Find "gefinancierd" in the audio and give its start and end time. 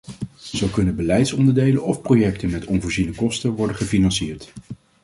3.75-4.53